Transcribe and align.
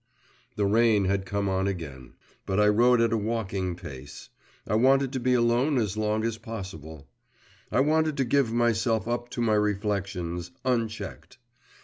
The 0.55 0.65
rain 0.65 1.05
had 1.05 1.27
come 1.27 1.47
on 1.47 1.67
again, 1.67 2.13
but 2.47 2.59
I 2.59 2.67
rode 2.69 3.01
at 3.01 3.13
a 3.13 3.17
walking 3.19 3.75
pace. 3.75 4.29
I 4.67 4.73
wanted 4.73 5.13
to 5.13 5.19
be 5.19 5.35
alone 5.35 5.77
as 5.77 5.95
long 5.95 6.23
as 6.23 6.39
possible; 6.39 7.07
I 7.71 7.81
wanted 7.81 8.17
to 8.17 8.25
give 8.25 8.51
myself 8.51 9.07
up 9.07 9.29
to 9.29 9.41
my 9.41 9.53
reflections, 9.53 10.49
unchecked. 10.65 11.37